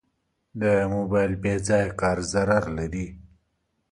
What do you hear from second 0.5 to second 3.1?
د موبایل بېځایه کار ضرر لري.